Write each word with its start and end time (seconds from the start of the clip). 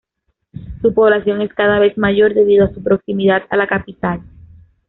Su 0.81 0.95
población 0.95 1.43
es 1.43 1.53
cada 1.53 1.77
vez 1.77 1.95
mayor 1.95 2.33
debido 2.33 2.65
a 2.65 2.73
su 2.73 2.81
proximidad 2.81 3.43
a 3.51 3.55
la 3.55 3.67
capital. 3.67 4.23